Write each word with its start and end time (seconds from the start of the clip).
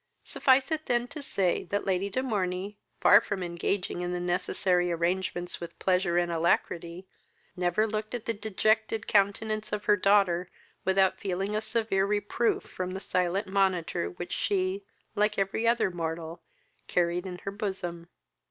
Suffice 0.23 0.71
it 0.71 0.87
then 0.87 1.07
to 1.09 1.21
say, 1.21 1.63
that 1.65 1.85
Lady 1.85 2.09
de 2.09 2.23
Morney, 2.23 2.75
far 2.99 3.21
from 3.21 3.43
engaging 3.43 4.01
in 4.01 4.11
the 4.13 4.19
necessary 4.19 4.91
arrangements 4.91 5.61
with 5.61 5.77
pleasure 5.77 6.17
and 6.17 6.31
alacrity, 6.31 7.05
never 7.55 7.85
looked 7.85 8.15
at 8.15 8.25
the 8.25 8.33
dejected 8.33 9.05
countenance 9.05 9.71
of 9.71 9.85
her 9.85 9.95
daughter 9.95 10.49
without 10.85 11.19
feeling 11.19 11.55
a 11.55 11.61
severe 11.61 12.07
reproof 12.07 12.63
from 12.63 12.93
the 12.95 12.99
silent 12.99 13.45
monitor 13.45 14.09
which 14.09 14.33
she, 14.33 14.83
like 15.13 15.37
every 15.37 15.67
other 15.67 15.91
mortal, 15.91 16.41
carried 16.87 17.27
in 17.27 17.37
her 17.37 17.51
bosom. 17.51 18.09